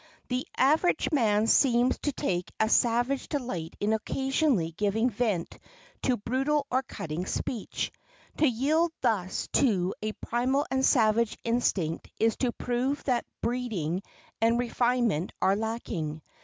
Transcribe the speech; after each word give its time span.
The 0.29 0.47
average 0.57 1.09
man 1.11 1.45
seems 1.45 1.99
to 1.99 2.11
take 2.11 2.51
a 2.59 2.69
savage 2.69 3.29
delight 3.29 3.75
in 3.79 3.93
occasionally 3.93 4.71
giving 4.71 5.11
vent 5.11 5.59
to 6.01 6.17
brutal 6.17 6.65
or 6.71 6.81
cutting 6.81 7.27
speech. 7.27 7.91
To 8.37 8.47
yield 8.47 8.93
thus 9.01 9.47
to 9.53 9.93
a 10.01 10.13
primal 10.13 10.65
and 10.71 10.83
savage 10.83 11.37
instinct 11.43 12.09
is 12.19 12.35
to 12.37 12.51
prove 12.51 13.03
that 13.03 13.27
breeding 13.43 14.01
and 14.41 14.57
refinement 14.57 15.33
are 15.39 15.55
lacking. 15.55 16.23